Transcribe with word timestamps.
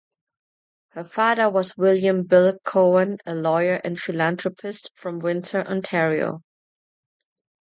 Her 0.93 1.03
father 1.03 1.47
was 1.47 1.77
William 1.77 2.23
"Bill" 2.23 2.57
Cowan, 2.65 3.19
a 3.23 3.35
lawyer 3.35 3.75
and 3.83 3.99
philanthropist 3.99 4.89
from 4.95 5.19
Windsor, 5.19 5.61
Ontario. 5.63 6.41